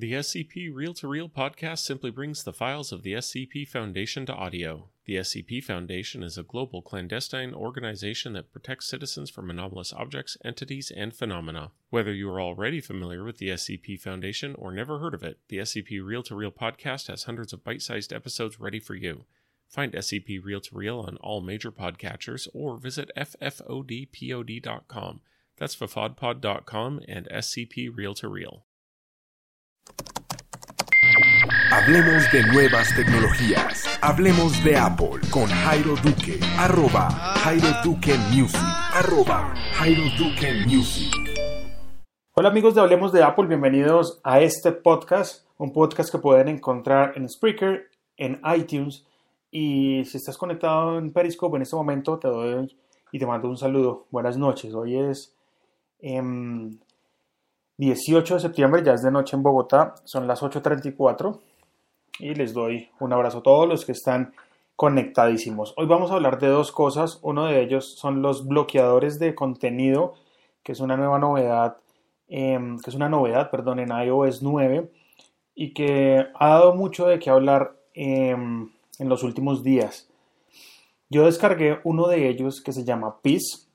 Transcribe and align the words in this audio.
The 0.00 0.14
SCP 0.14 0.74
Reel 0.74 0.94
to 0.94 1.06
Reel 1.06 1.28
podcast 1.28 1.80
simply 1.80 2.10
brings 2.10 2.42
the 2.42 2.54
files 2.54 2.90
of 2.90 3.02
the 3.02 3.12
SCP 3.12 3.68
Foundation 3.68 4.24
to 4.24 4.34
audio. 4.34 4.88
The 5.04 5.16
SCP 5.16 5.62
Foundation 5.62 6.22
is 6.22 6.38
a 6.38 6.42
global 6.42 6.80
clandestine 6.80 7.52
organization 7.52 8.32
that 8.32 8.50
protects 8.50 8.88
citizens 8.88 9.28
from 9.28 9.50
anomalous 9.50 9.92
objects, 9.92 10.38
entities, 10.42 10.90
and 10.90 11.12
phenomena. 11.12 11.72
Whether 11.90 12.14
you 12.14 12.30
are 12.30 12.40
already 12.40 12.80
familiar 12.80 13.22
with 13.24 13.36
the 13.36 13.50
SCP 13.50 14.00
Foundation 14.00 14.54
or 14.54 14.72
never 14.72 15.00
heard 15.00 15.12
of 15.12 15.22
it, 15.22 15.38
the 15.48 15.58
SCP 15.58 16.02
Reel 16.02 16.22
to 16.22 16.34
Reel 16.34 16.50
podcast 16.50 17.08
has 17.08 17.24
hundreds 17.24 17.52
of 17.52 17.62
bite 17.62 17.82
sized 17.82 18.10
episodes 18.10 18.58
ready 18.58 18.80
for 18.80 18.94
you. 18.94 19.26
Find 19.68 19.92
SCP 19.92 20.42
Reel 20.42 20.62
to 20.62 20.74
Reel 20.74 21.00
on 21.00 21.18
all 21.18 21.42
major 21.42 21.70
podcatchers 21.70 22.48
or 22.54 22.78
visit 22.78 23.10
ffodpod.com. 23.18 23.50
That's 25.58 25.76
fafodpod.com 25.76 27.00
and 27.06 27.28
SCP 27.28 27.94
Reel 27.94 28.14
to 28.14 28.28
Reel. 28.28 28.64
Hablemos 31.72 32.24
de 32.32 32.42
nuevas 32.52 32.92
tecnologías. 32.96 33.84
Hablemos 34.02 34.64
de 34.64 34.76
Apple 34.76 35.20
con 35.30 35.46
Jairo 35.46 35.94
Duque. 36.02 36.40
Arroba 36.58 37.08
Jairo 37.36 37.68
Duque 37.84 38.12
Music. 40.66 41.14
Hola 42.32 42.48
amigos 42.48 42.74
de 42.74 42.80
Hablemos 42.80 43.12
de 43.12 43.22
Apple, 43.22 43.46
bienvenidos 43.46 44.20
a 44.24 44.40
este 44.40 44.72
podcast, 44.72 45.46
un 45.58 45.72
podcast 45.72 46.10
que 46.10 46.18
pueden 46.18 46.48
encontrar 46.48 47.12
en 47.14 47.28
Spreaker, 47.28 47.88
en 48.16 48.40
iTunes 48.56 49.06
y 49.52 50.04
si 50.06 50.16
estás 50.16 50.36
conectado 50.36 50.98
en 50.98 51.12
Periscope 51.12 51.54
en 51.54 51.62
este 51.62 51.76
momento 51.76 52.18
te 52.18 52.26
doy 52.26 52.76
y 53.12 53.18
te 53.20 53.26
mando 53.26 53.48
un 53.48 53.56
saludo. 53.56 54.06
Buenas 54.10 54.36
noches, 54.36 54.74
hoy 54.74 54.96
es 54.96 55.36
em, 56.00 56.80
18 57.76 58.34
de 58.34 58.40
septiembre, 58.40 58.82
ya 58.84 58.94
es 58.94 59.02
de 59.02 59.12
noche 59.12 59.36
en 59.36 59.44
Bogotá, 59.44 59.94
son 60.02 60.26
las 60.26 60.42
8.34 60.42 61.49
y 62.20 62.34
les 62.34 62.52
doy 62.52 62.90
un 63.00 63.12
abrazo 63.12 63.38
a 63.38 63.42
todos 63.42 63.68
los 63.68 63.84
que 63.84 63.92
están 63.92 64.34
conectadísimos. 64.76 65.74
Hoy 65.76 65.86
vamos 65.86 66.10
a 66.10 66.14
hablar 66.14 66.38
de 66.38 66.48
dos 66.48 66.72
cosas, 66.72 67.18
uno 67.22 67.46
de 67.46 67.62
ellos 67.62 67.96
son 67.96 68.22
los 68.22 68.46
bloqueadores 68.46 69.18
de 69.18 69.34
contenido, 69.34 70.14
que 70.62 70.72
es 70.72 70.80
una 70.80 70.96
nueva 70.96 71.18
novedad, 71.18 71.76
em, 72.28 72.78
que 72.78 72.90
es 72.90 72.96
una 72.96 73.08
novedad, 73.08 73.50
perdón, 73.50 73.80
en 73.80 73.90
iOS 73.90 74.42
9 74.42 74.90
y 75.54 75.72
que 75.74 76.26
ha 76.34 76.48
dado 76.48 76.74
mucho 76.74 77.06
de 77.06 77.18
qué 77.18 77.30
hablar 77.30 77.76
em, 77.94 78.70
en 78.98 79.08
los 79.08 79.22
últimos 79.22 79.62
días. 79.62 80.08
Yo 81.08 81.24
descargué 81.24 81.80
uno 81.84 82.06
de 82.06 82.28
ellos 82.28 82.62
que 82.62 82.72
se 82.72 82.84
llama 82.84 83.20
Peace, 83.20 83.66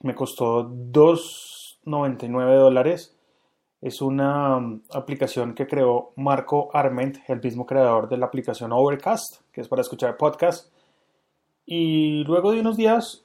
me 0.00 0.14
costó 0.14 0.64
2.99 0.64 2.54
dólares 2.56 3.15
es 3.80 4.00
una 4.00 4.56
um, 4.56 4.80
aplicación 4.92 5.54
que 5.54 5.66
creó 5.66 6.12
Marco 6.16 6.70
Arment, 6.72 7.18
el 7.28 7.40
mismo 7.40 7.66
creador 7.66 8.08
de 8.08 8.16
la 8.16 8.26
aplicación 8.26 8.72
Overcast, 8.72 9.42
que 9.52 9.60
es 9.60 9.68
para 9.68 9.82
escuchar 9.82 10.16
podcast. 10.16 10.72
Y 11.66 12.24
luego 12.24 12.52
de 12.52 12.60
unos 12.60 12.76
días, 12.76 13.24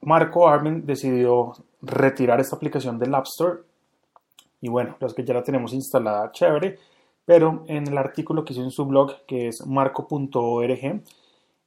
Marco 0.00 0.48
Arment 0.48 0.84
decidió 0.84 1.52
retirar 1.80 2.40
esta 2.40 2.56
aplicación 2.56 2.98
del 2.98 3.14
App 3.14 3.26
Store. 3.26 3.60
Y 4.60 4.68
bueno, 4.68 4.96
los 5.00 5.14
que 5.14 5.24
ya 5.24 5.34
la 5.34 5.42
tenemos 5.42 5.72
instalada, 5.72 6.32
chévere. 6.32 6.78
Pero 7.24 7.64
en 7.68 7.86
el 7.88 7.96
artículo 7.96 8.44
que 8.44 8.52
hizo 8.52 8.62
en 8.62 8.70
su 8.70 8.84
blog, 8.84 9.24
que 9.26 9.48
es 9.48 9.66
marco.org, 9.66 11.02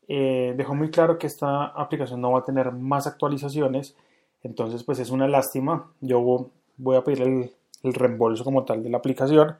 eh, 0.07 0.53
dejó 0.55 0.75
muy 0.75 0.89
claro 0.89 1.17
que 1.17 1.27
esta 1.27 1.65
aplicación 1.65 2.21
no 2.21 2.31
va 2.31 2.39
a 2.39 2.43
tener 2.43 2.71
más 2.71 3.07
actualizaciones. 3.07 3.95
Entonces, 4.43 4.83
pues 4.83 4.99
es 4.99 5.09
una 5.09 5.27
lástima. 5.27 5.91
Yo 6.01 6.49
voy 6.77 6.95
a 6.95 7.03
pedirle 7.03 7.25
el 7.25 7.51
el 7.83 7.93
reembolso 7.93 8.43
como 8.43 8.65
tal 8.65 8.83
de 8.83 8.89
la 8.89 8.97
aplicación, 8.97 9.55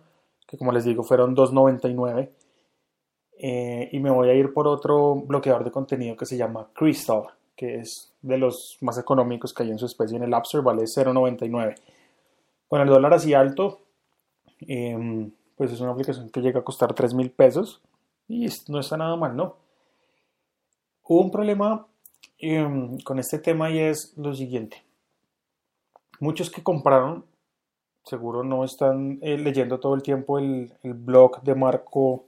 que 0.48 0.58
como 0.58 0.72
les 0.72 0.86
digo 0.86 1.04
fueron 1.04 1.36
2.99. 1.36 2.30
Eh, 3.40 3.90
y 3.92 4.00
me 4.00 4.10
voy 4.10 4.30
a 4.30 4.34
ir 4.34 4.52
por 4.52 4.68
otro 4.68 5.16
bloqueador 5.16 5.64
de 5.64 5.72
contenido 5.72 6.16
que 6.18 6.26
se 6.26 6.38
llama 6.38 6.70
Crystal, 6.74 7.24
que 7.56 7.76
es 7.80 8.14
de 8.22 8.38
los 8.38 8.78
más 8.82 8.98
económicos 8.98 9.54
que 9.54 9.64
hay 9.64 9.70
en 9.70 9.78
su 9.78 9.86
especie 9.86 10.18
en 10.18 10.24
el 10.24 10.34
App 10.34 10.46
Store, 10.46 10.64
vale 10.64 10.84
0.99. 10.84 11.76
Con 12.68 12.82
el 12.82 12.88
dólar 12.88 13.14
así 13.14 13.34
alto, 13.34 13.82
em, 14.62 15.32
pues 15.56 15.72
es 15.72 15.80
una 15.80 15.92
aplicación 15.92 16.30
que 16.30 16.42
llega 16.42 16.60
a 16.62 16.64
costar 16.64 16.94
3 16.94 17.14
mil 17.14 17.32
pesos 17.32 17.82
y 18.28 18.48
no 18.70 18.80
está 18.80 18.98
nada 18.98 19.16
mal, 19.16 19.36
¿no? 19.36 19.58
Hubo 21.04 21.22
un 21.22 21.32
problema 21.32 21.88
em, 22.40 22.98
con 23.00 23.20
este 23.20 23.40
tema 23.40 23.70
y 23.70 23.80
es 23.80 24.14
lo 24.18 24.34
siguiente. 24.34 24.84
Muchos 26.20 26.50
que 26.50 26.64
compraron 26.64 27.26
seguro 28.08 28.44
no 28.44 28.64
están 28.64 29.20
eh, 29.22 29.38
leyendo 29.38 29.80
todo 29.80 29.96
el 29.96 30.02
tiempo 30.02 30.40
el, 30.40 30.72
blog 30.84 31.42
de 31.42 31.56
Marco 31.56 32.26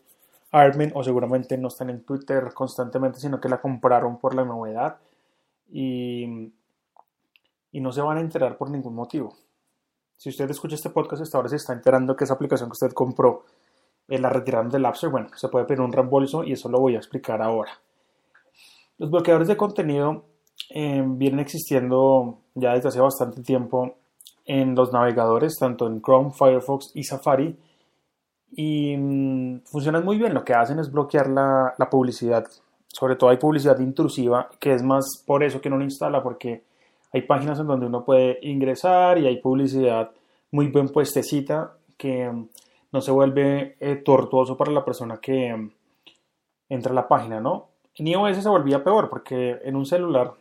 Armen 0.51 0.91
o 0.95 1.03
seguramente 1.03 1.57
no 1.57 1.67
están 1.67 1.90
en 1.90 2.03
Twitter 2.03 2.51
constantemente, 2.53 3.19
sino 3.19 3.40
que 3.40 3.50
la 3.50 3.62
compraron 3.62 4.18
por 4.18 4.35
la 4.35 4.45
novedad 4.45 4.97
y, 5.72 6.51
y 7.72 7.81
no 7.81 7.91
se 7.91 8.01
van 8.01 8.18
a 8.18 8.22
enterar 8.22 8.57
por 8.57 8.69
ningún 8.69 8.95
motivo. 8.95 9.35
Si 10.18 10.29
usted 10.29 10.50
escucha 10.50 10.75
este 10.75 10.89
podcast 10.89 11.22
hasta 11.22 11.38
ahora 11.38 11.50
se 11.50 11.56
está 11.56 11.73
enterando 11.73 12.16
que 12.16 12.25
esa 12.25 12.34
aplicación 12.34 12.69
que 12.69 12.73
usted 12.73 12.94
compró 12.94 13.45
la 14.18 14.29
retiraron 14.29 14.69
del 14.69 14.85
App 14.85 14.95
Store, 14.95 15.12
bueno, 15.12 15.29
se 15.35 15.50
puede 15.50 15.66
pedir 15.66 15.81
un 15.81 15.94
reembolso 15.94 16.44
y 16.44 16.53
eso 16.53 16.68
lo 16.68 16.79
voy 16.79 16.95
a 16.95 16.97
explicar 16.97 17.41
ahora. 17.41 17.72
Los 18.97 19.12
bloqueadores 19.12 19.47
de 19.47 19.56
contenido 19.56 20.25
eh, 20.69 21.03
vienen 21.06 21.39
existiendo 21.39 22.39
ya 22.56 22.73
desde 22.73 22.89
hace 22.89 23.00
bastante 23.00 23.44
tiempo 23.44 23.98
en 24.49 24.73
los 24.73 24.91
navegadores, 24.91 25.59
tanto 25.59 25.85
en 25.85 26.01
Chrome, 26.01 26.31
Firefox 26.31 26.91
y 26.95 27.03
Safari. 27.03 27.55
Y 28.51 28.97
mm, 28.97 29.61
funcionan 29.65 30.03
muy 30.03 30.17
bien. 30.17 30.33
Lo 30.33 30.43
que 30.43 30.55
hacen 30.55 30.79
es 30.79 30.91
bloquear 30.91 31.29
la, 31.29 31.87
publicidad. 31.91 32.47
Sobre 32.88 33.15
todo 33.15 33.29
hay 33.29 33.38
publicidad 33.38 33.77
intrusiva, 33.79 34.49
que 34.59 34.73
es 34.73 34.81
más 34.81 35.23
por 35.23 35.43
eso 35.43 35.61
que 35.61 35.69
no 35.69 35.77
lo 35.77 35.83
instala, 35.83 36.23
porque 36.23 36.63
hay 37.13 37.21
páginas 37.21 37.59
en 37.59 37.67
donde 37.67 37.85
uno 37.85 38.03
puede 38.03 38.39
ingresar 38.41 39.19
y 39.19 39.27
hay 39.27 39.38
publicidad 39.38 40.09
muy 40.49 40.69
bien 40.69 40.89
puestecita 40.89 41.73
que 41.95 42.27
mm, 42.27 42.49
no 42.91 43.01
se 43.01 43.11
vuelve 43.11 43.77
eh, 43.79 43.97
tortuoso 43.97 44.57
para 44.57 44.71
la 44.71 44.83
persona 44.83 45.17
que 45.17 45.55
mm, 45.55 45.71
entra 46.69 46.91
a 46.91 46.95
la 46.95 47.07
página, 47.07 47.39
¿no? 47.39 47.67
En 47.93 48.07
iOS 48.07 48.41
se 48.41 48.49
volvía 48.49 48.83
peor 48.83 49.11
porque 49.11 49.59
en 49.63 49.75
un 49.75 49.85
celular 49.85 50.33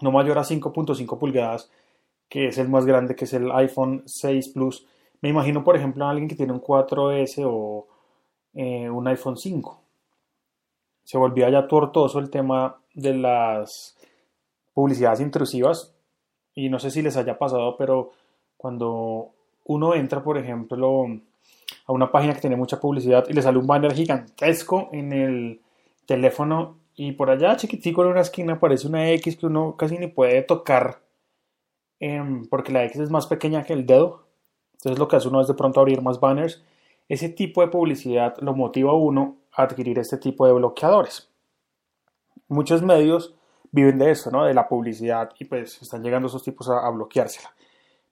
no 0.00 0.10
mayor 0.10 0.38
a 0.38 0.42
5.5 0.42 1.16
pulgadas 1.16 1.70
que 2.30 2.46
es 2.46 2.58
el 2.58 2.68
más 2.68 2.86
grande, 2.86 3.16
que 3.16 3.24
es 3.24 3.34
el 3.34 3.50
iPhone 3.50 4.04
6 4.06 4.50
Plus. 4.50 4.86
Me 5.20 5.28
imagino, 5.28 5.64
por 5.64 5.76
ejemplo, 5.76 6.06
a 6.06 6.10
alguien 6.10 6.28
que 6.28 6.36
tiene 6.36 6.52
un 6.52 6.62
4S 6.62 7.44
o 7.44 7.88
eh, 8.54 8.88
un 8.88 9.06
iPhone 9.08 9.36
5. 9.36 9.82
Se 11.02 11.18
volvía 11.18 11.50
ya 11.50 11.66
tortoso 11.66 12.20
el 12.20 12.30
tema 12.30 12.80
de 12.94 13.14
las 13.14 13.98
publicidades 14.72 15.20
intrusivas. 15.20 15.92
Y 16.54 16.68
no 16.68 16.78
sé 16.78 16.92
si 16.92 17.02
les 17.02 17.16
haya 17.16 17.36
pasado, 17.36 17.76
pero 17.76 18.12
cuando 18.56 19.32
uno 19.64 19.94
entra, 19.94 20.22
por 20.22 20.38
ejemplo, 20.38 21.06
a 21.86 21.92
una 21.92 22.12
página 22.12 22.34
que 22.34 22.40
tiene 22.40 22.56
mucha 22.56 22.78
publicidad 22.78 23.26
y 23.28 23.32
le 23.32 23.42
sale 23.42 23.58
un 23.58 23.66
banner 23.66 23.92
gigantesco 23.92 24.88
en 24.92 25.12
el 25.12 25.60
teléfono 26.06 26.78
y 26.94 27.12
por 27.12 27.30
allá 27.30 27.56
chiquitico 27.56 28.02
en 28.02 28.10
una 28.10 28.20
esquina 28.20 28.54
aparece 28.54 28.86
una 28.86 29.10
X 29.10 29.36
que 29.36 29.46
uno 29.46 29.76
casi 29.76 29.98
ni 29.98 30.06
puede 30.06 30.42
tocar 30.42 31.00
Em, 32.00 32.46
porque 32.46 32.72
la 32.72 32.84
X 32.84 32.98
es 32.98 33.10
más 33.10 33.26
pequeña 33.26 33.62
que 33.62 33.74
el 33.74 33.86
dedo. 33.86 34.24
Entonces 34.72 34.98
lo 34.98 35.06
que 35.06 35.16
hace 35.16 35.28
uno 35.28 35.42
es 35.42 35.48
de 35.48 35.54
pronto 35.54 35.80
abrir 35.80 36.00
más 36.00 36.18
banners. 36.18 36.64
Ese 37.08 37.28
tipo 37.28 37.60
de 37.60 37.68
publicidad 37.68 38.36
lo 38.40 38.54
motiva 38.54 38.92
a 38.92 38.94
uno 38.94 39.36
a 39.52 39.64
adquirir 39.64 39.98
este 39.98 40.16
tipo 40.16 40.46
de 40.46 40.54
bloqueadores. 40.54 41.30
Muchos 42.48 42.82
medios 42.82 43.34
viven 43.70 43.98
de 43.98 44.10
eso, 44.10 44.30
¿no? 44.30 44.44
De 44.44 44.54
la 44.54 44.66
publicidad 44.66 45.30
y 45.38 45.44
pues 45.44 45.80
están 45.82 46.02
llegando 46.02 46.28
esos 46.28 46.42
tipos 46.42 46.68
a, 46.68 46.88
bloqueársela. 46.90 47.54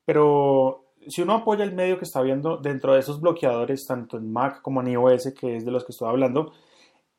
Pero 0.05 0.85
si 1.07 1.23
uno 1.23 1.35
apoya 1.35 1.65
el 1.65 1.75
medio 1.75 1.99
que 1.99 2.05
está 2.05 2.21
viendo 2.21 2.59
dentro 2.59 2.93
de 2.93 3.01
esos 3.01 3.21
bloqueadores, 3.21 3.87
tanto 3.87 4.19
en 4.19 4.31
Mac 4.31 4.61
como 4.63 4.81
en 4.83 4.89
iOS, 4.89 5.33
que 5.39 5.57
es 5.57 5.65
de 5.65 5.71
los 5.71 5.85
que 5.85 5.93
estoy 5.93 6.09
hablando, 6.09 6.53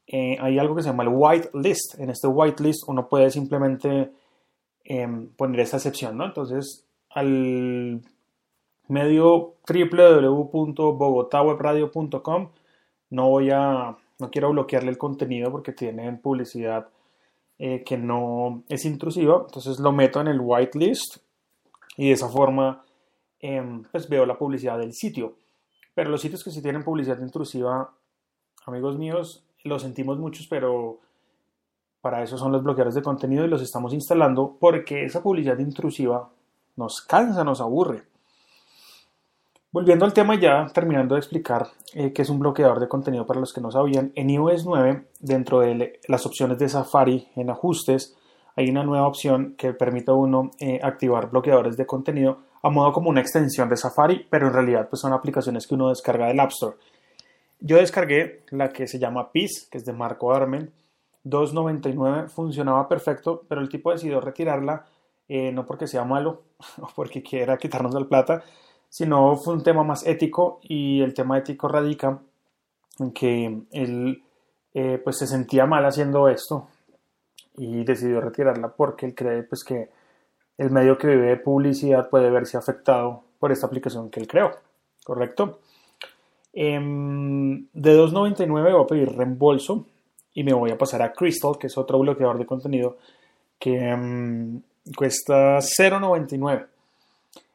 eh, 0.06 0.38
hay 0.40 0.60
algo 0.60 0.76
que 0.76 0.84
se 0.84 0.90
llama 0.90 1.04
el 1.04 1.10
white 1.12 1.50
list. 1.54 2.00
En 2.00 2.10
este 2.10 2.28
white 2.28 2.62
list 2.62 2.84
uno 2.88 3.08
puede 3.08 3.32
simplemente 3.32 4.12
Em, 4.92 5.30
poner 5.30 5.60
esta 5.60 5.78
excepción, 5.78 6.18
¿no? 6.18 6.26
Entonces, 6.26 6.84
al 7.12 8.02
medio 8.88 9.54
www.bogotawebradio.com 9.68 12.50
no 13.12 13.30
voy 13.30 13.52
a, 13.52 13.96
no 14.18 14.32
quiero 14.32 14.50
bloquearle 14.50 14.90
el 14.90 14.98
contenido 14.98 15.52
porque 15.52 15.74
tienen 15.74 16.20
publicidad 16.20 16.88
eh, 17.60 17.84
que 17.86 18.00
no 18.00 18.64
es 18.68 18.84
intrusiva, 18.86 19.44
entonces 19.46 19.80
lo 19.80 19.92
meto 19.92 20.22
en 20.22 20.28
el 20.28 20.42
whitelist 20.42 21.18
y 21.96 22.08
de 22.08 22.14
esa 22.14 22.28
forma 22.28 22.84
em, 23.42 23.84
pues 23.92 24.10
veo 24.10 24.26
la 24.26 24.40
publicidad 24.40 24.80
del 24.80 24.94
sitio. 24.94 25.36
Pero 25.94 26.10
los 26.10 26.22
sitios 26.22 26.44
que 26.44 26.50
sí 26.50 26.64
tienen 26.64 26.84
publicidad 26.84 27.20
intrusiva, 27.20 27.94
amigos 28.66 28.98
míos, 28.98 29.46
lo 29.64 29.78
sentimos 29.78 30.18
muchos, 30.18 30.48
pero 30.48 31.00
para 32.02 32.24
eso 32.24 32.38
son 32.38 32.52
los 32.52 32.64
bloqueadores 32.64 32.96
de 32.96 33.02
contenido 33.02 33.46
y 33.46 33.50
los 33.50 33.62
estamos 33.62 33.94
instalando 33.94 34.58
porque 34.60 35.06
esa 35.06 35.22
publicidad 35.22 35.60
intrusiva 35.60 36.30
nos 36.76 37.02
cansa, 37.02 37.44
nos 37.44 37.62
aburre. 37.62 38.04
Volviendo 39.72 40.06
al 40.06 40.14
tema 40.14 40.40
ya 40.40 40.66
terminando 40.74 41.14
de 41.14 41.20
explicar 41.20 41.68
eh, 41.94 42.12
qué 42.12 42.24
es 42.24 42.30
un 42.30 42.40
bloqueador 42.40 42.80
de 42.80 42.88
contenido 42.88 43.28
para 43.28 43.40
los 43.40 43.54
que 43.54 43.62
no 43.62 43.70
sabían, 43.70 44.12
en 44.16 44.30
iOS 44.32 44.66
9, 44.66 45.06
dentro 45.20 45.60
de 45.60 46.00
las 46.08 46.26
opciones 46.26 46.58
de 46.58 46.70
Safari 46.70 47.28
en 47.36 47.52
ajustes, 47.52 48.18
hay 48.56 48.70
una 48.70 48.84
nueva 48.84 49.08
opción 49.08 49.54
que 49.58 49.74
permite 49.74 50.10
a 50.10 50.16
uno 50.16 50.52
eh, 50.60 50.80
activar 50.82 51.30
bloqueadores 51.30 51.78
de 51.78 51.86
contenido 51.86 52.40
a 52.64 52.70
modo 52.70 52.92
como 52.92 53.10
una 53.10 53.22
extensión 53.22 53.70
de 53.70 53.78
Safari, 53.78 54.26
pero 54.30 54.48
en 54.48 54.54
realidad 54.54 54.90
pues, 54.90 55.02
son 55.02 55.14
aplicaciones 55.14 55.68
que 55.68 55.76
uno 55.76 55.90
descarga 55.90 56.28
del 56.28 56.40
App 56.40 56.50
Store. 56.50 56.76
Yo 57.60 57.78
descargué 57.78 58.44
la 58.50 58.70
que 58.70 58.88
se 58.88 59.00
llama 59.00 59.32
Peace, 59.32 59.68
que 59.70 59.78
es 59.78 59.86
de 59.86 59.94
Marco 59.94 60.34
Armen, 60.34 60.72
2.99, 61.26 62.30
funcionaba 62.30 62.88
perfecto, 62.88 63.44
pero 63.48 63.62
el 63.62 63.70
tipo 63.70 63.92
decidió 63.92 64.22
retirarla, 64.22 64.86
eh, 65.28 65.52
no 65.52 65.66
porque 65.66 65.88
sea 65.88 66.04
malo 66.06 66.44
o 66.82 66.88
porque 66.96 67.22
quiera 67.22 67.58
quitarnos 67.58 67.94
la 67.94 68.06
plata, 68.06 68.44
sino 68.90 69.36
fue 69.38 69.54
un 69.54 69.64
tema 69.64 69.84
más 69.84 70.06
ético 70.06 70.60
y 70.64 71.02
el 71.02 71.14
tema 71.14 71.38
ético 71.38 71.68
radica 71.68 72.20
en 73.00 73.12
que 73.12 73.62
él 73.72 74.24
eh, 74.74 75.00
pues 75.04 75.18
se 75.18 75.28
sentía 75.28 75.66
mal 75.66 75.86
haciendo 75.86 76.28
esto 76.28 76.68
y 77.58 77.84
decidió 77.84 78.22
retirarla 78.22 78.70
porque 78.70 79.06
él 79.06 79.16
cree 79.16 79.44
pues 79.44 79.64
que 79.64 79.90
el 80.58 80.72
medio 80.72 80.98
que 80.98 81.08
vive 81.08 81.28
de 81.28 81.38
publicidad 81.38 82.10
puede 82.10 82.30
verse 82.30 82.58
afectado 82.58 83.24
por 83.40 83.52
esta 83.52 83.68
aplicación 83.68 84.10
que 84.10 84.20
él 84.20 84.28
creó, 84.28 84.52
¿correcto? 85.04 85.60
Em, 86.52 87.68
de 87.74 87.98
2.99 87.98 88.48
voy 88.48 88.84
a 88.84 88.88
pedir 88.88 89.16
reembolso 89.16 89.86
y 90.40 90.44
me 90.46 90.54
voy 90.54 90.72
a 90.72 90.78
pasar 90.78 91.02
a 91.02 91.12
Crystal, 91.12 91.58
que 91.60 91.68
es 91.68 91.78
otro 91.78 92.00
bloqueador 92.00 92.38
de 92.38 92.46
contenido 92.46 92.98
que 93.60 93.76
em, 93.90 94.62
cuesta 94.96 95.58
0.99. 95.58 96.66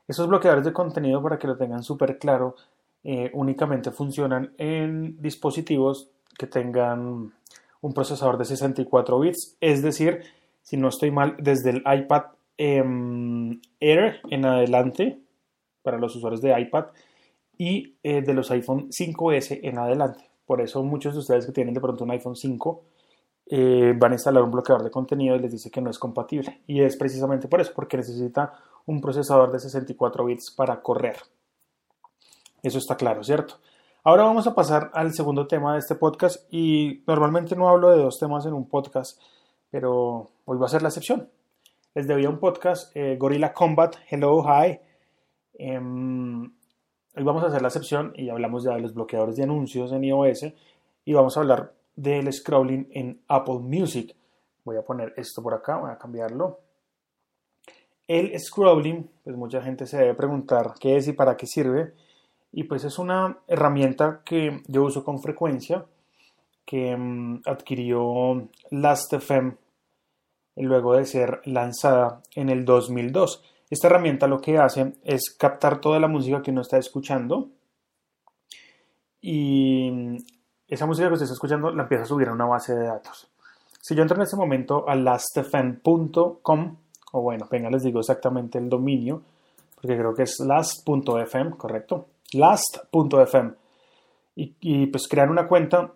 Esos 0.07 0.29
bloqueadores 0.29 0.67
de 0.67 0.75
contenido, 0.75 1.23
para 1.23 1.39
que 1.39 1.47
lo 1.47 1.57
tengan 1.57 1.83
súper 1.83 2.19
claro, 2.19 2.57
eh, 3.03 3.31
únicamente 3.33 3.91
funcionan 3.91 4.53
en 4.59 5.19
dispositivos 5.19 6.11
que 6.39 6.47
tengan 6.47 7.33
un 7.81 7.95
procesador 7.95 8.37
de 8.37 8.45
64 8.45 9.19
bits, 9.19 9.57
es 9.63 9.83
decir, 9.83 10.21
si 10.61 10.77
no 10.77 10.89
estoy 10.89 11.11
mal, 11.11 11.37
desde 11.39 11.71
el 11.71 11.83
iPad 11.87 12.25
em, 12.59 13.63
Air 13.81 14.21
en 14.29 14.45
adelante, 14.45 15.19
para 15.83 15.99
los 15.99 16.15
usuarios 16.17 16.43
de 16.43 16.61
iPad, 16.61 16.89
y 17.57 17.95
eh, 18.03 18.21
de 18.21 18.35
los 18.35 18.51
iPhone 18.51 18.91
5S 18.91 19.61
en 19.63 19.79
adelante. 19.79 20.34
Por 20.47 20.61
eso 20.61 20.83
muchos 20.83 21.15
de 21.15 21.21
ustedes 21.21 21.47
que 21.47 21.53
tienen 21.53 21.75
de 21.75 21.81
pronto 21.81 22.05
un 22.05 22.11
iPhone 22.11 22.37
5 22.37 22.83
eh, 23.47 23.95
van 23.97 24.13
a 24.13 24.15
instalar 24.15 24.43
un 24.43 24.51
bloqueador 24.51 24.83
de 24.83 24.91
contenido 24.91 25.37
y 25.37 25.39
les 25.39 25.53
dice 25.53 25.71
que 25.71 25.81
no 25.81 25.91
es 25.91 25.99
compatible. 25.99 26.63
Y 26.67 26.83
es 26.83 26.97
precisamente 26.97 27.49
por 27.49 27.61
eso, 27.61 27.73
porque 27.75 27.97
necesita 27.97 28.53
un 28.87 29.01
procesador 29.01 29.53
de 29.53 29.59
64 29.59 30.25
bits 30.25 30.51
para 30.57 30.81
correr. 30.81 31.17
Eso 32.63 32.79
está 32.79 32.97
claro, 32.97 33.23
¿cierto? 33.23 33.57
Ahora 34.03 34.25
vamos 34.25 34.47
a 34.47 34.55
pasar 34.55 34.91
al 34.95 35.15
segundo 35.15 35.47
tema 35.47 35.73
de 35.73 35.79
este 35.79 35.95
podcast 35.95 36.47
y 36.53 37.03
normalmente 37.07 37.57
no 37.57 37.69
hablo 37.69 37.91
de 37.91 38.03
dos 38.03 38.19
temas 38.19 38.45
en 38.45 38.53
un 38.53 38.69
podcast, 38.69 39.21
pero 39.71 40.31
hoy 40.45 40.59
va 40.59 40.67
a 40.67 40.69
ser 40.69 40.83
la 40.83 40.89
excepción. 40.89 41.29
Les 41.95 42.07
debía 42.07 42.29
un 42.29 42.39
podcast, 42.39 42.95
eh, 42.97 43.17
Gorilla 43.17 43.53
Combat, 43.53 43.97
Hello, 44.11 44.43
Hi. 44.43 44.79
Em, 45.55 46.53
hoy 47.17 47.23
vamos 47.23 47.45
a 47.45 47.47
hacer 47.47 47.63
la 47.63 47.69
excepción 47.69 48.13
y 48.17 48.29
hablamos 48.29 48.65
ya 48.65 48.75
de 48.75 48.81
los 48.81 48.95
bloqueadores 48.95 49.37
de 49.37 49.45
anuncios 49.45 49.93
en 49.93 50.05
iOS 50.05 50.47
y 51.05 51.13
vamos 51.13 51.37
a 51.37 51.41
hablar 51.41 51.73
del 51.97 52.33
scrolling 52.33 52.89
en 52.91 53.21
Apple 53.29 53.61
Music. 53.61 54.15
Voy 54.65 54.77
a 54.77 54.83
poner 54.83 55.15
esto 55.17 55.43
por 55.43 55.55
acá, 55.55 55.77
voy 55.77 55.91
a 55.91 55.99
cambiarlo. 55.99 56.61
El 58.07 58.39
scrolling, 58.39 59.09
pues 59.23 59.37
mucha 59.37 59.63
gente 59.63 59.87
se 59.87 59.99
debe 59.99 60.15
preguntar 60.15 60.75
qué 60.81 60.97
es 60.97 61.09
y 61.09 61.13
para 61.13 61.37
qué 61.37 61.47
sirve. 61.47 61.95
Y 62.53 62.65
pues 62.65 62.85
es 62.85 62.99
una 62.99 63.39
herramienta 63.47 64.23
que 64.25 64.63
yo 64.67 64.85
uso 64.85 65.05
con 65.05 65.21
frecuencia, 65.21 65.87
que 66.65 66.97
mm, 66.97 67.43
adquirió 67.47 68.49
Last.fm 68.71 69.57
luego 70.57 70.97
de 70.97 71.05
ser 71.05 71.41
lanzada 71.45 72.23
en 72.35 72.49
el 72.49 72.65
2002. 72.65 73.43
Esta 73.75 73.89
herramienta 73.89 74.29
lo 74.29 74.41
que 74.41 74.57
hace 74.57 74.93
es 75.03 75.35
captar 75.37 75.81
toda 75.81 75.99
la 75.99 76.07
música 76.07 76.41
que 76.41 76.53
uno 76.53 76.61
está 76.61 76.79
escuchando 76.79 77.49
y 79.21 80.17
esa 80.69 80.87
música 80.87 81.09
que 81.09 81.15
usted 81.15 81.25
está 81.25 81.35
escuchando 81.35 81.73
la 81.73 81.83
empieza 81.83 82.05
a 82.05 82.07
subir 82.07 82.29
a 82.29 82.33
una 82.35 82.45
base 82.45 82.73
de 82.73 82.87
datos. 82.87 83.27
Si 83.83 83.97
yo 83.97 84.03
entro 84.03 84.17
en 84.17 84.23
este 84.23 84.37
momento 84.37 84.89
a 84.89 84.95
lastfm.com 84.95 86.77
o 87.11 87.21
bueno, 87.21 87.49
venga, 87.51 87.69
les 87.69 87.83
digo 87.83 87.99
exactamente 87.99 88.59
el 88.59 88.69
dominio, 88.69 89.23
porque 89.75 89.99
creo 89.99 90.15
que 90.15 90.23
es 90.23 90.39
last.fm, 90.39 91.57
correcto, 91.57 92.07
last.fm, 92.33 93.55
y, 94.37 94.55
y, 94.61 94.87
pues 94.87 95.09
crear 95.09 95.33
una 95.33 95.49
cuenta. 95.49 95.95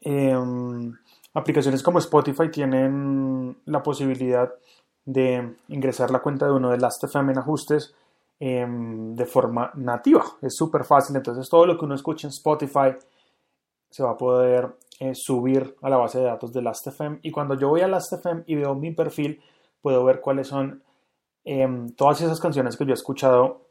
Em, 0.00 0.92
aplicaciones 1.34 1.82
como 1.82 1.98
Spotify 1.98 2.52
tienen 2.52 3.56
la 3.64 3.82
posibilidad 3.82 4.52
de 5.04 5.56
ingresar 5.68 6.10
la 6.10 6.20
cuenta 6.20 6.46
de 6.46 6.52
uno 6.52 6.70
de 6.70 6.78
Last.fm 6.78 7.32
en 7.32 7.38
ajustes 7.38 7.94
em, 8.38 9.14
de 9.14 9.26
forma 9.26 9.70
nativa. 9.74 10.24
Es 10.40 10.54
súper 10.56 10.84
fácil, 10.84 11.16
entonces 11.16 11.48
todo 11.48 11.66
lo 11.66 11.78
que 11.78 11.84
uno 11.84 11.94
escuche 11.94 12.26
en 12.26 12.32
Spotify 12.32 12.96
se 13.90 14.02
va 14.02 14.12
a 14.12 14.16
poder 14.16 14.76
eh, 15.00 15.12
subir 15.14 15.76
a 15.82 15.90
la 15.90 15.96
base 15.96 16.18
de 16.18 16.24
datos 16.24 16.52
de 16.52 16.62
Last.fm 16.62 17.18
y 17.22 17.30
cuando 17.30 17.54
yo 17.54 17.68
voy 17.68 17.80
a 17.80 17.88
Last.fm 17.88 18.44
y 18.46 18.54
veo 18.54 18.74
mi 18.74 18.92
perfil, 18.92 19.40
puedo 19.80 20.04
ver 20.04 20.20
cuáles 20.20 20.48
son 20.48 20.82
em, 21.44 21.90
todas 21.94 22.20
esas 22.20 22.40
canciones 22.40 22.76
que 22.76 22.84
yo 22.84 22.92
he 22.92 22.94
escuchado 22.94 23.62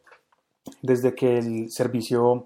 desde 0.82 1.16
que 1.16 1.38
el 1.38 1.72
servicio 1.72 2.44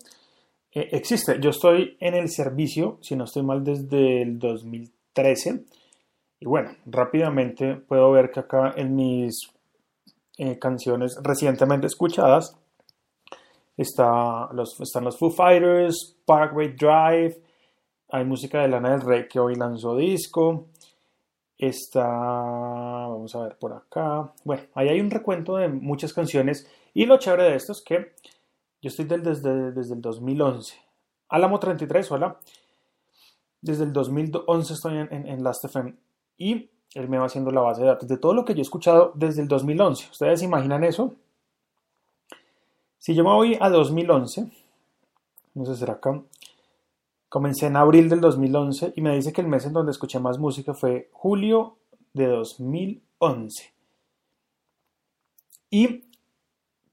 eh, 0.72 0.90
existe. 0.92 1.40
Yo 1.40 1.50
estoy 1.50 1.98
en 2.00 2.14
el 2.14 2.30
servicio, 2.30 2.98
si 3.02 3.16
no 3.16 3.24
estoy 3.24 3.44
mal, 3.44 3.64
desde 3.64 4.22
el 4.22 4.40
2013. 4.40 5.66
Y 6.46 6.48
bueno, 6.48 6.70
rápidamente 6.86 7.74
puedo 7.76 8.12
ver 8.12 8.30
que 8.30 8.42
acá 8.42 8.76
en 8.78 8.96
mis 8.96 9.50
eh, 10.38 10.60
canciones 10.60 11.18
recientemente 11.24 11.88
escuchadas 11.88 12.56
está 13.76 14.48
los, 14.54 14.80
están 14.80 15.06
los 15.06 15.18
Foo 15.18 15.32
Fighters, 15.32 16.20
Parkway 16.24 16.76
Drive, 16.76 17.42
hay 18.10 18.26
música 18.26 18.62
de 18.62 18.68
Lana 18.68 18.92
del 18.92 19.02
Rey 19.02 19.28
que 19.28 19.40
hoy 19.40 19.56
lanzó 19.56 19.96
disco, 19.96 20.68
Está, 21.58 22.06
vamos 22.06 23.34
a 23.34 23.44
ver 23.44 23.58
por 23.58 23.72
acá. 23.74 24.32
Bueno, 24.44 24.64
ahí 24.76 24.90
hay 24.90 25.00
un 25.00 25.10
recuento 25.10 25.56
de 25.56 25.70
muchas 25.70 26.14
canciones. 26.14 26.70
Y 26.94 27.06
lo 27.06 27.18
chévere 27.18 27.44
de 27.44 27.56
esto 27.56 27.72
es 27.72 27.82
que 27.82 28.14
yo 28.82 28.90
estoy 28.90 29.06
desde, 29.06 29.72
desde 29.72 29.96
el 29.96 30.02
2011. 30.02 30.76
Álamo 31.30 31.58
33, 31.58 32.12
hola. 32.12 32.38
Desde 33.62 33.86
el 33.86 33.94
2011 33.94 34.74
estoy 34.74 34.98
en, 34.98 35.28
en, 35.28 35.44
Last.fm 35.44 35.96
y 36.38 36.70
él 36.94 37.10
me 37.10 37.18
va 37.18 37.26
haciendo 37.26 37.52
la 37.52 37.62
base 37.62 37.82
de 37.82 37.88
datos 37.88 38.08
de 38.08 38.18
todo 38.18 38.34
lo 38.34 38.46
que 38.46 38.54
yo 38.54 38.60
he 38.60 38.62
escuchado 38.62 39.12
desde 39.16 39.42
el 39.42 39.48
2011. 39.48 40.10
¿Ustedes 40.12 40.42
imaginan 40.42 40.84
eso? 40.84 41.14
Si 42.98 43.14
yo 43.14 43.24
me 43.24 43.32
voy 43.32 43.58
a 43.60 43.70
2011, 43.70 44.50
no 45.56 45.66
sé, 45.66 45.76
será 45.76 45.94
acá. 45.94 46.22
Comencé 47.30 47.68
en 47.68 47.76
abril 47.76 48.10
del 48.10 48.22
2011 48.22 48.94
y 48.96 49.02
me 49.02 49.16
dice 49.16 49.34
que 49.34 49.42
el 49.42 49.48
mes 49.48 49.66
en 49.66 49.74
donde 49.74 49.92
escuché 49.92 50.20
más 50.20 50.40
música 50.40 50.74
fue 50.74 51.10
julio 51.12 51.78
de 52.14 52.28
2011. 52.28 53.74
Y 55.70 56.06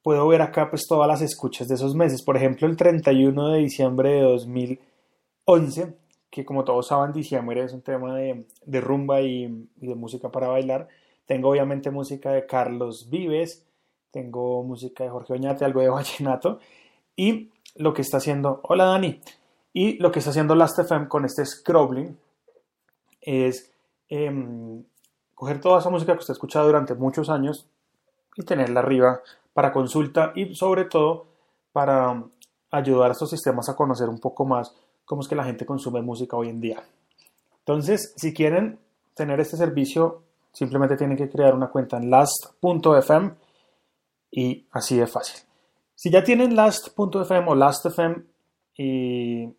puedo 0.03 0.27
ver 0.27 0.43
acá 0.43 0.69
pues 0.69 0.87
todas 0.89 1.07
las 1.07 1.23
escuchas 1.23 1.69
de 1.69 1.77
esos 1.77 1.95
meses. 1.95 2.25
Por 2.25 2.37
ejemplo, 2.37 2.67
el 2.67 2.77
31 2.77 3.51
de 3.51 3.59
diciembre 3.61 4.15
de 4.15 4.23
2011, 4.23 5.97
que 6.33 6.47
como 6.47 6.65
todos 6.65 6.87
saben, 6.87 7.13
diciembre 7.13 7.63
es 7.63 7.75
un 7.75 7.83
tema 7.83 8.17
de, 8.17 8.81
rumba 8.81 9.21
y, 9.21 9.69
de 9.77 9.95
música 9.95 10.31
para 10.31 10.49
bailar. 10.49 10.89
Tengo 11.27 11.51
obviamente 11.51 11.91
música 11.91 12.33
de 12.33 12.47
Carlos 12.47 13.11
Vives, 13.11 13.67
tengo 14.11 14.63
música 14.63 15.05
de 15.05 15.11
Jorge 15.11 15.35
Oñate, 15.35 15.67
algo 15.67 15.83
de 15.83 15.91
vallenato. 15.91 16.59
Y 17.15 17.51
lo 17.77 17.93
que 17.93 18.01
está 18.01 18.17
haciendo, 18.17 18.61
hola 18.63 18.87
Dani, 18.87 19.21
y 19.75 19.99
lo 19.99 20.11
que 20.11 20.21
está 20.21 20.31
haciendo 20.31 20.55
Last.fm 20.55 21.07
con 21.07 21.27
este 21.27 21.45
scrolling 21.45 22.17
es 23.21 23.71
em, 24.09 24.83
coger 25.35 25.61
toda 25.61 25.81
esa 25.81 25.91
música 25.91 26.15
que 26.15 26.21
usted 26.21 26.33
ha 26.33 26.41
escuchado 26.41 26.65
durante 26.65 26.95
muchos 26.95 27.29
años 27.29 27.69
y 28.37 28.43
tenerla 28.43 28.81
arriba 28.81 29.21
para 29.53 29.71
consulta 29.71 30.33
y 30.35 30.55
sobre 30.55 30.87
todo 30.87 31.27
para 31.75 32.25
ayudar 32.71 33.11
a 33.11 33.13
estos 33.13 33.29
sistemas 33.29 33.69
a 33.69 33.77
conocer 33.77 34.09
un 34.09 34.19
poco 34.19 34.47
más 34.47 34.75
cómo 35.13 35.21
es 35.21 35.29
que 35.29 35.37
la 35.37 35.45
gente 35.45 35.67
consume 35.67 36.01
música 36.01 36.39
hoy 36.39 36.49
en 36.49 36.59
día. 36.59 36.83
Entonces, 37.59 38.15
si 38.17 38.33
quieren 38.33 38.79
tener 39.15 39.39
este 39.41 39.59
servicio, 39.59 40.23
simplemente 40.55 40.97
tienen 40.97 41.19
que 41.19 41.29
crear 41.29 41.55
una 41.55 41.69
cuenta 41.69 41.99
en 41.99 42.09
last.fm 42.09 43.33
y 44.31 44.67
así 44.71 44.97
de 44.97 45.07
fácil. 45.07 45.43
Si 45.95 46.11
ya 46.11 46.25
tienen 46.25 46.57
last.fm 46.57 47.45
o 47.47 47.55
last.fm 47.55 48.23
y 48.75 49.55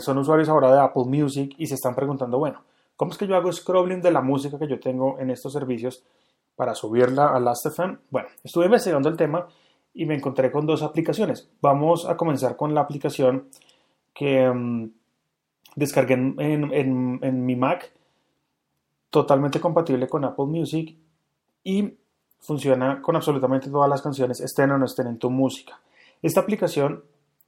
son 0.00 0.18
usuarios 0.18 0.50
ahora 0.50 0.70
de 0.70 0.80
Apple 0.80 1.04
Music 1.06 1.54
y 1.56 1.66
se 1.66 1.76
están 1.76 1.94
preguntando, 1.94 2.38
bueno, 2.38 2.62
¿cómo 2.94 3.10
es 3.10 3.16
que 3.16 3.26
yo 3.26 3.36
hago 3.36 3.50
scrolling 3.50 4.02
de 4.02 4.10
la 4.10 4.20
música 4.20 4.58
que 4.58 4.68
yo 4.68 4.78
tengo 4.78 5.18
en 5.18 5.30
estos 5.30 5.54
servicios 5.54 6.04
para 6.56 6.74
subirla 6.74 7.28
a 7.28 7.40
Last.fm? 7.40 8.00
Bueno, 8.10 8.28
estuve 8.42 8.66
investigando 8.66 9.08
el 9.08 9.16
tema 9.16 9.48
y 9.94 10.04
me 10.04 10.14
encontré 10.14 10.52
con 10.52 10.66
dos 10.66 10.82
aplicaciones. 10.82 11.48
Vamos 11.62 12.06
a 12.06 12.18
comenzar 12.18 12.54
con 12.54 12.74
la 12.74 12.82
aplicación 12.82 13.48
que 14.14 14.48
mm, 14.48 14.90
descargué 15.76 16.14
en, 16.14 17.44
mi 17.46 17.56
Mac, 17.56 17.92
totalmente 19.10 19.60
compatible 19.60 20.08
con 20.08 20.24
Apple 20.24 20.46
Music 20.46 20.96
y 21.62 21.98
funciona 22.40 23.02
con 23.02 23.16
absolutamente 23.16 23.68
todas 23.70 23.90
las 23.90 24.00
canciones, 24.02 24.40
estén 24.40 24.70
o 24.70 24.78
no 24.78 24.86
estén 24.86 25.08
en 25.08 25.18
tu 25.18 25.30
música. 25.30 25.80
Esta 26.22 26.40
aplicación 26.40 27.04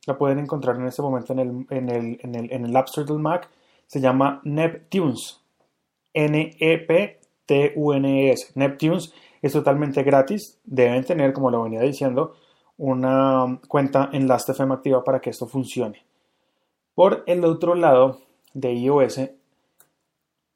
la 0.07 0.19
pueden 0.19 0.39
encontrar 0.39 0.77
en 0.77 0.87
este 0.87 1.03
momento 1.03 1.33
en 1.33 1.39
el, 1.39 1.67
en 1.71 1.89
el, 1.91 2.19
en 2.23 2.35
el, 2.35 2.51
el 2.51 2.77
App 2.77 2.89
Store 2.89 3.07
del 3.07 3.19
Mac. 3.19 3.49
Se 3.87 4.01
llama 4.01 4.41
Neptunes. 4.45 5.41
N-E-P-T-U-N-E-S. 6.15 7.23
Neptunes 8.55 9.13
es 9.43 9.53
totalmente 9.53 10.03
gratis. 10.03 10.59
Deben 10.65 11.05
tener, 11.05 11.33
como 11.33 11.51
lo 11.51 11.63
venía 11.63 11.81
diciendo, 11.81 12.37
una 12.79 13.61
cuenta 13.69 14.11
en 14.13 14.29
Last.fm 14.29 14.75
activa 14.75 15.03
para 15.05 15.21
que 15.21 15.31
esto 15.31 15.47
funcione. 15.47 16.05
Por 16.97 17.25
el 17.27 17.45
otro 17.45 17.75
lado 17.75 18.23
de 18.55 18.73
iOS 18.73 19.21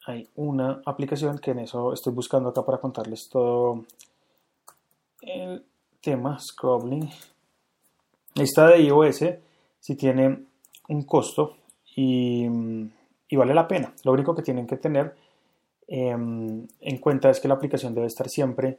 hay 0.06 0.26
una 0.36 0.80
aplicación 0.86 1.38
que 1.38 1.50
en 1.50 1.58
eso 1.58 1.92
estoy 1.92 2.14
buscando 2.14 2.48
acá 2.48 2.64
para 2.64 2.78
contarles 2.78 3.28
todo 3.28 3.84
el 5.20 5.62
tema 6.00 6.38
scrolling. 6.40 7.10
Esta 8.34 8.68
de 8.68 8.84
iOS 8.84 9.24
si 9.80 9.96
tiene 9.96 10.46
un 10.88 11.02
costo 11.02 11.58
y, 11.94 12.48
vale 12.48 13.52
la 13.52 13.68
pena. 13.68 13.92
Lo 14.04 14.12
único 14.12 14.34
que 14.34 14.40
tienen 14.40 14.66
que 14.66 14.78
tener 14.78 15.14
em, 15.88 16.66
en 16.80 16.98
cuenta 17.00 17.28
es 17.28 17.38
que 17.38 17.48
la 17.48 17.54
aplicación 17.54 17.94
debe 17.94 18.06
estar 18.06 18.30
siempre 18.30 18.78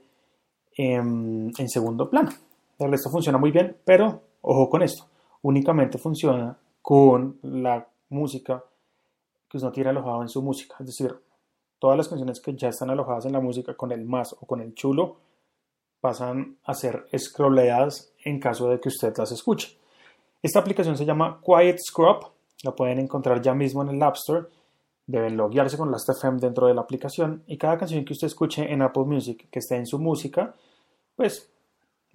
en 0.75 1.69
segundo 1.69 2.09
plano. 2.09 2.31
El 2.79 2.89
resto 2.89 3.11
funciona 3.11 3.37
muy 3.37 3.51
bien, 3.51 3.77
pero 3.85 4.19
ojo 4.41 4.67
con 4.67 4.81
esto, 4.81 5.05
únicamente 5.43 5.99
funciona 5.99 6.57
con 6.81 7.39
la 7.43 7.87
música 8.09 8.63
que 9.47 9.57
usted 9.57 9.69
tiene 9.69 9.89
alojado 9.89 10.21
en 10.21 10.29
su 10.29 10.41
música. 10.41 10.75
Es 10.79 10.87
decir, 10.87 11.15
todas 11.79 11.97
las 11.97 12.07
canciones 12.07 12.39
que 12.39 12.55
ya 12.55 12.69
están 12.69 12.89
alojadas 12.89 13.25
en 13.25 13.33
la 13.33 13.39
música 13.39 13.75
con 13.75 13.91
el 13.91 14.05
más 14.05 14.33
o 14.33 14.45
con 14.45 14.61
el 14.61 14.73
chulo 14.73 15.17
pasan 15.99 16.57
a 16.63 16.73
ser 16.73 17.07
scrolleadas 17.17 18.13
en 18.23 18.39
caso 18.39 18.69
de 18.69 18.79
que 18.79 18.89
usted 18.89 19.13
las 19.17 19.31
escuche. 19.31 19.77
Esta 20.41 20.59
aplicación 20.59 20.97
se 20.97 21.05
llama 21.05 21.39
Quiet 21.45 21.77
Scrub, 21.79 22.31
la 22.63 22.75
pueden 22.75 22.99
encontrar 22.99 23.41
ya 23.41 23.53
mismo 23.53 23.83
en 23.83 23.89
el 23.89 24.03
App 24.03 24.15
Store. 24.15 24.47
Deben 25.05 25.35
loguearse 25.35 25.77
con 25.77 25.91
Last.fm 25.91 26.39
dentro 26.39 26.67
de 26.67 26.73
la 26.73 26.81
aplicación 26.81 27.43
y 27.45 27.57
cada 27.57 27.77
canción 27.77 28.05
que 28.05 28.13
usted 28.13 28.27
escuche 28.27 28.71
en 28.71 28.81
Apple 28.81 29.03
Music 29.03 29.47
que 29.51 29.59
esté 29.59 29.75
en 29.75 29.85
su 29.85 29.99
música, 29.99 30.55
pues 31.15 31.51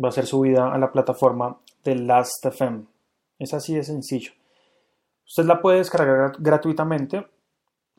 va 0.02 0.08
a 0.08 0.12
ser 0.12 0.26
subida 0.26 0.72
a 0.72 0.78
la 0.78 0.90
plataforma 0.90 1.58
de 1.84 1.96
Last.fm. 1.96 2.84
Es 3.38 3.52
así 3.54 3.74
de 3.74 3.84
sencillo. 3.84 4.32
Usted 5.26 5.44
la 5.44 5.60
puede 5.60 5.78
descargar 5.78 6.32
gratuitamente, 6.38 7.26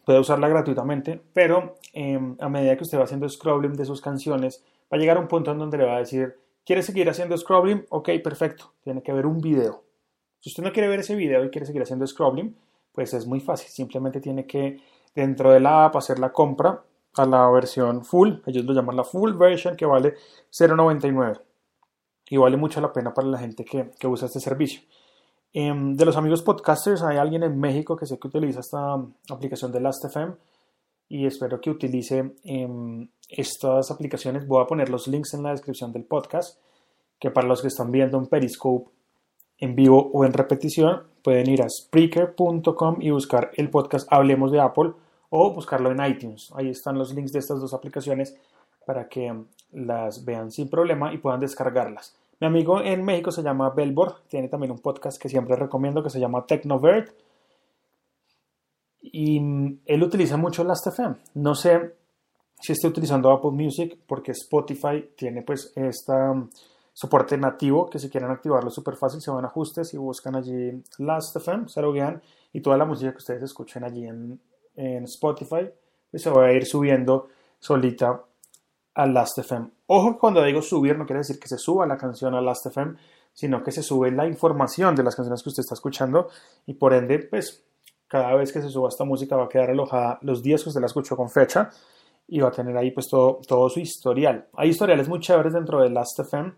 puede 0.05 0.19
usarla 0.19 0.48
gratuitamente, 0.48 1.22
pero 1.34 1.75
em, 1.93 2.38
a 2.39 2.50
medida 2.50 2.77
que 2.77 2.84
usted 2.84 2.98
va 2.98 3.03
haciendo 3.03 3.27
scrolling 3.27 3.74
de 3.74 3.86
sus 3.86 4.01
canciones, 4.01 4.63
va 4.91 4.98
a 4.98 5.00
llegar 5.00 5.17
a 5.17 5.19
un 5.19 5.27
punto 5.27 5.51
en 5.51 5.60
donde 5.60 5.77
le 5.77 5.86
va 5.86 5.98
a 5.98 6.00
decir, 6.00 6.38
¿quiere 6.65 6.81
seguir 6.81 7.10
haciendo 7.10 7.38
scrolling? 7.38 7.86
Ok, 7.89 8.10
perfecto, 8.24 8.74
tiene 8.84 9.03
que 9.03 9.12
ver 9.12 9.25
un 9.25 9.39
video. 9.39 9.84
Si 10.39 10.50
usted 10.50 10.63
no 10.63 10.72
quiere 10.72 10.88
ver 10.88 11.01
ese 11.01 11.15
video 11.15 11.43
y 11.43 11.50
quiere 11.50 11.65
seguir 11.65 11.81
haciendo 11.81 12.07
scrolling, 12.07 12.55
pues 12.93 13.13
es 13.13 13.27
muy 13.27 13.41
fácil, 13.41 13.69
simplemente 13.69 14.22
tiene 14.22 14.48
que 14.48 14.79
dentro 15.13 15.51
de 15.51 15.60
la 15.60 15.86
app 15.86 15.98
hacer 15.98 16.19
la 16.19 16.31
compra 16.31 16.84
a 17.15 17.25
la 17.25 17.50
versión 17.50 18.05
full, 18.05 18.36
ellos 18.46 18.63
lo 18.65 18.74
llaman 18.74 18.96
la 18.96 19.03
full 19.03 19.34
version 19.34 19.75
que 19.75 19.86
vale 19.86 20.15
0.99 20.51 21.41
y 22.29 22.38
vale 22.38 22.57
mucho 22.57 22.81
la 22.81 22.93
pena 22.93 23.13
para 23.13 23.27
la 23.27 23.38
gente 23.38 23.65
que, 23.65 23.91
usa 24.07 24.27
este 24.27 24.39
servicio. 24.39 24.81
Em, 25.54 25.96
de 25.96 26.06
los 26.06 26.18
amigos 26.18 26.44
podcasters, 26.44 27.04
hay 27.04 27.18
alguien 27.18 27.44
en 27.44 27.60
México 27.60 27.96
que 27.96 28.06
sé 28.06 28.20
que 28.20 28.27
utiliza 28.27 28.60
esta 28.60 28.96
aplicación 29.30 29.72
de 29.72 29.80
Last.fm 29.80 30.36
y 31.10 31.25
espero 31.25 31.62
que 31.62 31.70
utilice 31.70 32.36
em, 32.44 33.10
estas 33.30 33.92
aplicaciones. 33.92 34.46
Voy 34.48 34.62
a 34.62 34.68
poner 34.68 34.89
los 34.89 35.08
links 35.08 35.34
en 35.34 35.44
la 35.44 35.51
descripción 35.51 35.92
del 35.94 36.04
podcast, 36.04 36.60
que 37.20 37.32
para 37.32 37.48
los 37.48 37.62
que 37.62 37.70
están 37.70 37.92
viendo 37.92 38.18
un 38.18 38.27
Periscope 38.27 38.92
en 39.58 39.75
vivo 39.75 40.12
o 40.13 40.25
en 40.25 40.34
repetición, 40.34 41.04
pueden 41.24 41.50
ir 41.50 41.63
a 41.63 41.70
Spreaker.com 41.70 42.98
y 43.01 43.10
buscar 43.10 43.51
el 43.56 43.70
podcast 43.70 44.08
Hablemos 44.12 44.51
de 44.51 44.60
Apple 44.60 44.94
o 45.30 45.54
buscarlo 45.54 45.92
en 45.92 46.06
iTunes. 46.06 46.51
Ahí 46.56 46.70
están 46.70 46.98
los 46.98 47.13
links 47.13 47.32
de 47.32 47.39
estas 47.39 47.60
dos 47.60 47.74
aplicaciones 47.74 48.38
para 48.86 49.10
que 49.10 49.34
las 49.72 50.24
vean 50.24 50.51
sin 50.51 50.70
problema 50.70 51.13
y 51.13 51.18
puedan 51.18 51.39
descargarlas. 51.39 52.16
Mi 52.39 52.48
amigo 52.48 52.82
en 52.82 53.03
México 53.03 53.32
se 53.32 53.41
llama 53.41 53.72
Belbor, 53.72 54.22
tiene 54.27 54.48
también 54.48 54.72
un 54.72 54.79
podcast 54.79 55.20
que 55.20 55.29
siempre 55.29 55.56
recomiendo 55.56 56.03
que 56.03 56.10
se 56.10 56.20
llama 56.20 56.46
Technovert 56.46 57.12
y 59.01 59.38
él 59.86 60.03
utiliza 60.03 60.38
mucho 60.38 60.63
Last.fm. 60.63 61.15
No 61.36 61.56
sé 61.56 61.96
si 62.60 62.74
está 62.74 62.88
utilizando 62.88 63.32
Apple 63.32 63.51
Music 63.51 63.98
porque 64.06 64.32
Spotify 64.32 65.10
tiene 65.15 65.41
pues 65.41 65.72
este 65.75 66.13
soporte 66.94 67.38
nativo 67.38 67.89
que 67.89 68.00
si 68.00 68.10
quieren 68.10 68.32
activarlo 68.32 68.70
es 68.70 68.75
súper 68.75 68.96
fácil, 68.96 69.22
se 69.22 69.32
van 69.32 69.46
a 69.46 69.48
ajustes 69.48 69.94
y 69.94 69.98
buscan 69.98 70.36
allí 70.36 70.84
Last.fm, 70.98 71.70
se 71.70 71.82
loguean 71.82 72.22
y 72.53 72.62
toda 72.62 72.77
la 72.77 72.86
música 72.86 73.12
que 73.12 73.17
ustedes 73.17 73.44
escuchen 73.44 73.84
allí 73.84 74.06
en, 74.06 74.39
en 74.75 75.03
Spotify 75.03 75.70
pues 76.12 76.24
se 76.24 76.29
va 76.29 76.46
a 76.46 76.53
ir 76.53 76.65
subiendo 76.65 77.29
solita 77.60 78.22
a 78.94 79.06
Last.fm. 79.06 79.76
Ojo, 79.88 80.20
cuando 80.20 80.44
digo 80.44 80.62
subir 80.62 80.98
no 80.98 81.06
quiere 81.06 81.20
decir 81.20 81.39
que 81.39 81.48
se 81.48 81.58
suba 81.58 81.86
la 81.86 81.98
canción 81.98 82.36
a 82.36 82.41
Last.fm, 82.41 82.96
sino 83.34 83.63
que 83.63 83.72
se 83.72 83.82
sube 83.82 84.12
la 84.12 84.27
información 84.27 84.96
de 84.96 85.03
las 85.03 85.15
canciones 85.15 85.41
que 85.41 85.50
usted 85.50 85.62
está 85.62 85.75
escuchando 85.75 86.27
y 86.65 86.74
por 86.74 86.94
ende, 86.94 87.20
pues 87.20 87.63
cada 88.08 88.36
vez 88.36 88.51
que 88.51 88.62
se 88.62 88.70
suba 88.70 88.89
esta 88.89 89.06
música 89.06 89.38
va 89.38 89.46
a 89.46 89.50
quedar 89.50 89.70
alojada 89.70 90.20
los 90.22 90.44
días 90.44 90.63
que 90.63 90.70
usted 90.70 90.82
la 90.82 90.88
escuchó 90.88 91.15
con 91.15 91.29
fecha 91.29 91.70
y 92.27 92.39
va 92.41 92.50
a 92.50 92.51
tener 92.51 92.75
ahí 92.75 92.91
pues 92.91 93.08
todo, 93.08 93.39
todo 93.48 93.70
su 93.70 93.79
historial. 93.79 94.48
Hay 94.53 94.70
historiales 94.70 95.08
muy 95.08 95.20
chéveres 95.20 95.53
dentro 95.53 95.82
de 95.82 95.89
Last.fm 95.89 96.53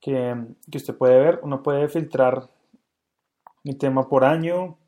que, 0.00 0.36
que 0.70 0.78
usted 0.78 0.96
puede 0.96 1.18
ver. 1.18 1.40
Uno 1.42 1.62
puede 1.62 1.88
filtrar 1.88 2.48
mi 3.64 3.74
tema 3.74 4.08
por 4.08 4.24
año, 4.24 4.78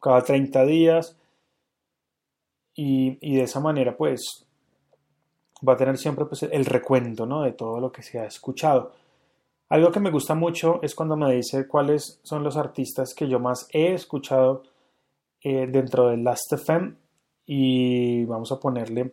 cada 0.00 0.22
30 0.22 0.64
días 0.64 1.18
y, 2.74 3.18
y 3.20 3.36
de 3.36 3.42
esa 3.42 3.60
manera 3.60 3.96
pues 3.96 4.46
va 5.66 5.74
a 5.74 5.76
tener 5.76 5.98
siempre 5.98 6.24
pues, 6.26 6.42
el 6.42 6.64
recuento 6.64 7.26
¿no? 7.26 7.42
de 7.42 7.52
todo 7.52 7.80
lo 7.80 7.92
que 7.92 8.02
se 8.02 8.18
ha 8.18 8.26
escuchado. 8.26 8.92
Algo 9.68 9.92
que 9.92 10.00
me 10.00 10.10
gusta 10.10 10.34
mucho 10.34 10.80
es 10.82 10.94
cuando 10.94 11.16
me 11.16 11.32
dice 11.32 11.68
cuáles 11.68 12.20
son 12.24 12.42
los 12.42 12.56
artistas 12.56 13.14
que 13.14 13.28
yo 13.28 13.38
más 13.38 13.68
he 13.72 13.94
escuchado 13.94 14.64
eh, 15.42 15.66
dentro 15.68 16.08
de 16.08 16.16
Last.fm 16.16 16.94
y 17.46 18.24
vamos 18.24 18.50
a 18.52 18.58
ponerle 18.58 19.12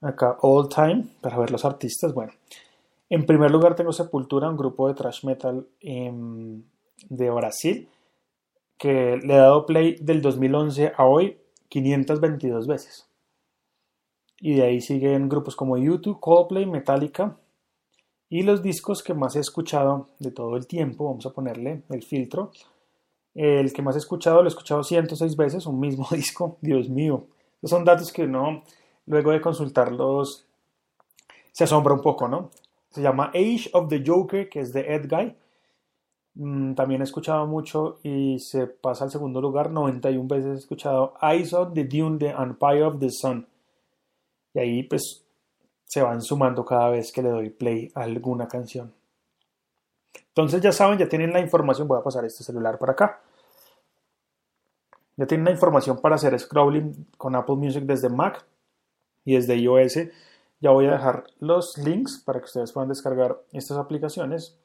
acá 0.00 0.36
All 0.42 0.68
Time 0.68 1.06
para 1.20 1.38
ver 1.38 1.50
los 1.50 1.64
artistas. 1.64 2.12
Bueno, 2.12 2.32
en 3.08 3.24
primer 3.24 3.50
lugar 3.50 3.76
tengo 3.76 3.92
Sepultura, 3.92 4.50
un 4.50 4.56
grupo 4.56 4.88
de 4.88 4.94
thrash 4.94 5.24
metal 5.24 5.66
em, 5.80 6.62
de 7.08 7.30
Brasil 7.30 7.88
que 8.76 9.16
le 9.16 9.34
he 9.34 9.38
dado 9.38 9.66
play 9.66 9.96
del 10.00 10.20
2011 10.20 10.92
a 10.96 11.04
hoy 11.04 11.38
522 11.68 12.66
veces. 12.66 13.08
Y 14.44 14.56
de 14.56 14.62
ahí 14.62 14.82
siguen 14.82 15.30
grupos 15.30 15.56
como 15.56 15.78
YouTube, 15.78 16.20
Coldplay, 16.20 16.66
Metallica. 16.66 17.34
Y 18.28 18.42
los 18.42 18.62
discos 18.62 19.02
que 19.02 19.14
más 19.14 19.36
he 19.36 19.40
escuchado 19.40 20.10
de 20.18 20.32
todo 20.32 20.58
el 20.58 20.66
tiempo, 20.66 21.06
vamos 21.06 21.24
a 21.24 21.30
ponerle 21.30 21.84
el 21.88 22.02
filtro. 22.02 22.50
El 23.34 23.72
que 23.72 23.80
más 23.80 23.94
he 23.94 24.00
escuchado, 24.00 24.42
lo 24.42 24.44
he 24.44 24.48
escuchado 24.48 24.84
106 24.84 25.34
veces, 25.34 25.64
un 25.64 25.80
mismo 25.80 26.06
disco, 26.10 26.58
Dios 26.60 26.90
mío. 26.90 27.24
Esos 27.56 27.70
son 27.70 27.86
datos 27.86 28.12
que 28.12 28.24
uno, 28.24 28.64
luego 29.06 29.30
de 29.30 29.40
consultarlos, 29.40 30.46
se 31.50 31.64
asombra 31.64 31.94
un 31.94 32.02
poco, 32.02 32.28
¿no? 32.28 32.50
Se 32.90 33.00
llama 33.00 33.30
Age 33.34 33.70
of 33.72 33.88
the 33.88 34.02
Joker, 34.06 34.50
que 34.50 34.60
es 34.60 34.74
de 34.74 34.94
Ed 34.94 35.08
Guy. 35.08 35.34
Mm, 36.34 36.74
también 36.74 37.00
he 37.00 37.04
escuchado 37.04 37.46
mucho 37.46 37.98
y 38.02 38.38
se 38.40 38.66
pasa 38.66 39.04
al 39.04 39.10
segundo 39.10 39.40
lugar. 39.40 39.70
91 39.70 40.28
veces 40.28 40.56
he 40.56 40.58
escuchado 40.58 41.14
Eyes 41.22 41.54
on 41.54 41.72
the 41.72 41.84
Dune, 41.84 42.18
The 42.18 42.34
Empire 42.38 42.84
of 42.84 42.98
the 42.98 43.08
Sun. 43.08 43.46
Y 44.54 44.60
ahí 44.60 44.82
pues 44.84 45.24
se 45.84 46.02
van 46.02 46.22
sumando 46.22 46.64
cada 46.64 46.90
vez 46.90 47.12
que 47.12 47.22
le 47.22 47.28
doy 47.28 47.50
play 47.50 47.92
a 47.94 48.02
alguna 48.02 48.48
canción. 48.48 48.94
Entonces 50.28 50.60
ya 50.60 50.72
saben, 50.72 50.98
ya 50.98 51.08
tienen 51.08 51.32
la 51.32 51.40
información. 51.40 51.86
Voy 51.86 51.98
a 51.98 52.02
pasar 52.02 52.24
este 52.24 52.42
celular 52.42 52.78
para 52.78 52.92
acá. 52.92 53.20
Ya 55.16 55.26
tienen 55.26 55.44
la 55.44 55.52
información 55.52 56.00
para 56.00 56.16
hacer 56.16 56.38
scrolling 56.38 57.06
con 57.16 57.36
Apple 57.36 57.54
Music 57.56 57.84
desde 57.84 58.08
Mac 58.08 58.44
y 59.24 59.34
desde 59.34 59.56
iOS. 59.56 59.98
Ya 60.60 60.70
voy 60.70 60.86
a 60.86 60.92
dejar 60.92 61.24
los 61.38 61.78
links 61.78 62.18
para 62.18 62.40
que 62.40 62.46
ustedes 62.46 62.72
puedan 62.72 62.88
descargar 62.88 63.40
estas 63.52 63.76
aplicaciones. 63.76 64.58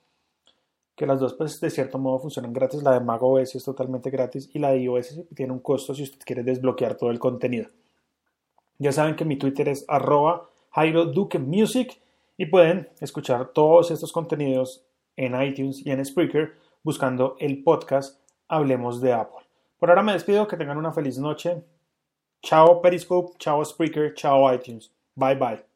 Que 0.95 1.05
las 1.05 1.19
dos, 1.19 1.33
pues, 1.33 1.61
de 1.61 1.69
cierto 1.69 1.99
modo 1.99 2.19
funcionan 2.19 2.51
gratis. 2.51 2.81
La 2.81 2.93
de 2.93 2.99
Mac 2.99 3.21
OS 3.21 3.55
es 3.55 3.63
totalmente 3.63 4.09
gratis 4.09 4.49
y 4.53 4.59
la 4.59 4.71
de 4.71 4.79
iOS 4.79 5.21
tiene 5.35 5.53
un 5.53 5.59
costo 5.59 5.93
si 5.93 6.03
usted 6.03 6.19
quiere 6.25 6.43
desbloquear 6.43 6.95
todo 6.95 7.11
el 7.11 7.19
contenido. 7.19 7.69
Ya 8.79 8.91
saben 8.91 9.15
que 9.15 9.25
mi 9.25 9.37
Twitter 9.37 9.67
es 9.67 9.85
arroba 9.87 10.49
Jairo 10.71 11.11
y 12.37 12.45
pueden 12.45 12.89
escuchar 13.01 13.49
todos 13.49 13.91
estos 13.91 14.13
contenidos 14.13 14.85
en 15.17 15.39
iTunes 15.41 15.85
y 15.85 15.91
en 15.91 16.03
Spreaker 16.03 16.55
buscando 16.81 17.35
el 17.39 17.61
podcast 17.61 18.21
Hablemos 18.47 19.01
de 19.01 19.11
Apple. 19.11 19.45
Por 19.77 19.89
ahora 19.89 20.01
me 20.03 20.13
despido, 20.13 20.47
que 20.47 20.57
tengan 20.57 20.77
una 20.77 20.93
feliz 20.93 21.17
noche. 21.17 21.61
Chao 22.41 22.81
Periscope, 22.81 23.37
chao 23.37 23.63
Spreaker, 23.63 24.13
chao 24.13 24.53
iTunes. 24.53 24.91
Bye 25.15 25.35
bye. 25.35 25.68